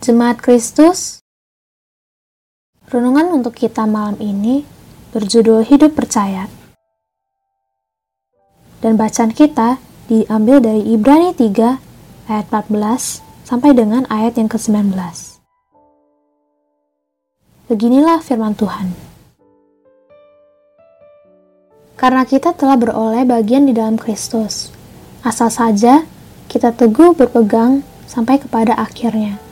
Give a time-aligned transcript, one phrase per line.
[0.00, 1.20] Jemaat Kristus,
[2.88, 4.64] renungan untuk kita malam ini
[5.12, 6.48] berjudul Hidup Percaya.
[8.80, 9.76] Dan bacaan kita
[10.08, 14.96] diambil dari Ibrani 3 ayat 14 sampai dengan ayat yang ke-19.
[17.68, 18.96] Beginilah firman Tuhan.
[22.00, 24.72] Karena kita telah beroleh bagian di dalam Kristus,
[25.20, 26.08] asal saja
[26.48, 29.49] kita teguh berpegang sampai kepada akhirnya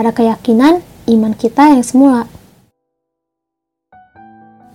[0.00, 0.80] pada keyakinan
[1.12, 2.24] iman kita yang semula.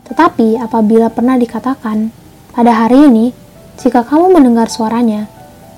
[0.05, 2.13] Tetapi apabila pernah dikatakan,
[2.53, 3.33] pada hari ini,
[3.81, 5.25] jika kamu mendengar suaranya,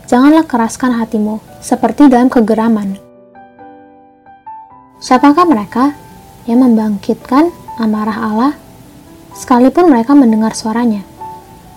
[0.03, 2.99] janganlah keraskan hatimu, seperti dalam kegeraman.
[4.99, 5.95] Siapakah mereka
[6.43, 7.47] yang membangkitkan
[7.79, 8.53] amarah Allah,
[9.31, 11.07] sekalipun mereka mendengar suaranya?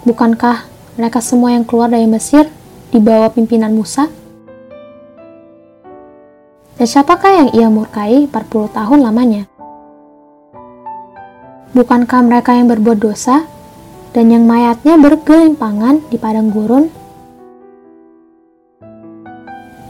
[0.02, 0.66] Bukankah
[0.98, 2.50] mereka semua yang keluar dari Mesir
[2.90, 4.10] di bawah pimpinan Musa?
[6.80, 9.44] Dan siapakah yang ia murkai 40 tahun lamanya?
[11.76, 13.44] Bukankah mereka yang berbuat dosa
[14.16, 16.88] dan yang mayatnya bergelimpangan di padang gurun?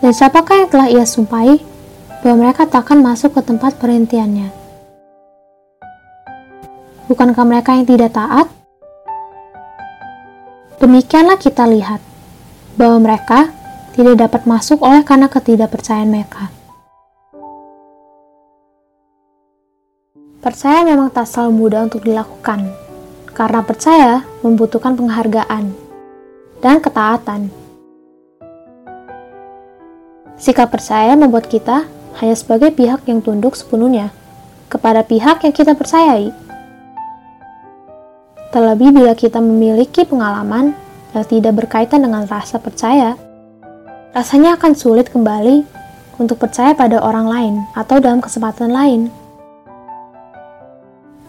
[0.03, 1.63] Dan siapakah yang telah ia sumpahi
[2.27, 4.51] bahwa mereka takkan masuk ke tempat perintiannya?
[7.07, 8.51] Bukankah mereka yang tidak taat?
[10.83, 12.03] Demikianlah kita lihat
[12.75, 13.55] bahwa mereka
[13.95, 16.51] tidak dapat masuk oleh karena ketidakpercayaan mereka.
[20.41, 22.65] Percaya memang tak selalu mudah untuk dilakukan,
[23.37, 25.69] karena percaya membutuhkan penghargaan
[26.65, 27.53] dan ketaatan.
[30.41, 31.85] Sikap percaya membuat kita
[32.25, 34.17] hanya sebagai pihak yang tunduk sepenuhnya
[34.73, 36.33] kepada pihak yang kita percayai.
[38.49, 40.73] Terlebih bila kita memiliki pengalaman
[41.13, 43.13] yang tidak berkaitan dengan rasa percaya,
[44.17, 45.69] rasanya akan sulit kembali
[46.17, 49.20] untuk percaya pada orang lain atau dalam kesempatan lain.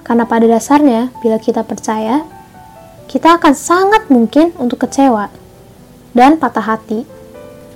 [0.02, 2.26] Karena pada dasarnya, bila kita percaya,
[3.06, 5.30] kita akan sangat mungkin untuk kecewa
[6.16, 7.06] dan patah hati,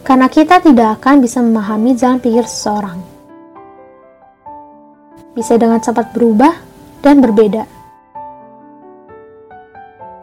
[0.01, 2.99] karena kita tidak akan bisa memahami jalan pikir seseorang.
[5.35, 6.55] Bisa dengan cepat berubah
[7.03, 7.67] dan berbeda.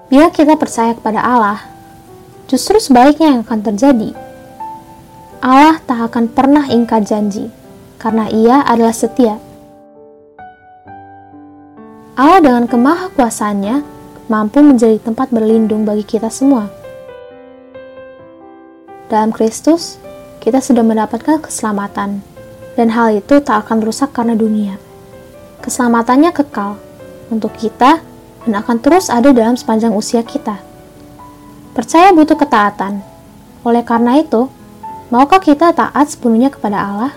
[0.09, 1.61] Bila kita percaya kepada Allah,
[2.49, 4.11] justru sebaliknya yang akan terjadi.
[5.41, 7.49] Allah tak akan pernah ingkar janji,
[7.97, 9.41] karena Ia adalah setia
[12.12, 13.81] Allah dengan kemahakuasaannya
[14.28, 16.69] mampu menjadi tempat berlindung bagi kita semua.
[19.09, 19.97] Dalam Kristus,
[20.45, 22.21] kita sudah mendapatkan keselamatan,
[22.77, 24.77] dan hal itu tak akan rusak karena dunia.
[25.65, 26.77] Keselamatannya kekal
[27.33, 28.05] untuk kita
[28.44, 30.61] dan akan terus ada dalam sepanjang usia kita.
[31.73, 33.00] Percaya butuh ketaatan.
[33.65, 34.53] Oleh karena itu,
[35.09, 37.12] maukah kita taat sepenuhnya kepada Allah?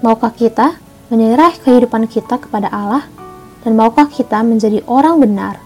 [0.00, 0.80] Maukah kita
[1.12, 3.19] menyerah kehidupan kita kepada Allah?
[3.60, 5.60] Dan maukah kita menjadi orang benar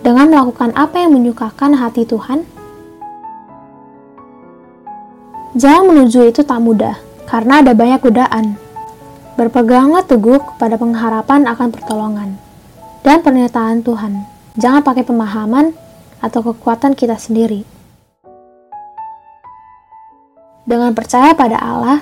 [0.00, 2.44] dengan melakukan apa yang menyukakan hati Tuhan?
[5.54, 6.98] Jalan menuju itu tak mudah,
[7.30, 8.58] karena ada banyak godaan.
[9.38, 12.30] Berpeganglah teguh kepada pengharapan akan pertolongan
[13.06, 14.24] dan pernyataan Tuhan.
[14.58, 15.74] Jangan pakai pemahaman
[16.18, 17.62] atau kekuatan kita sendiri.
[20.64, 22.00] Dengan percaya pada Allah,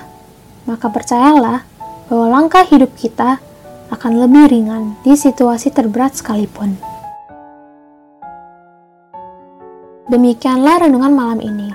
[0.63, 1.67] maka percayalah
[2.07, 3.43] bahwa langkah hidup kita
[3.93, 6.73] akan lebih ringan di situasi terberat sekalipun.
[10.09, 11.69] Demikianlah renungan malam ini.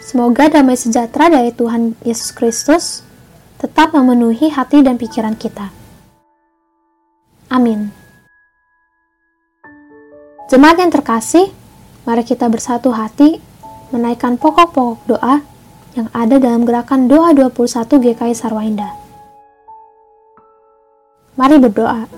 [0.00, 3.02] Semoga damai sejahtera dari Tuhan Yesus Kristus
[3.58, 5.74] tetap memenuhi hati dan pikiran kita.
[7.50, 7.90] Amin.
[10.46, 11.50] Jemaat yang terkasih,
[12.06, 13.42] mari kita bersatu hati
[13.90, 15.42] menaikkan pokok-pokok doa
[15.98, 19.05] yang ada dalam gerakan doa 21 GKI Sarwainda.
[21.36, 22.08] Mari berdoa.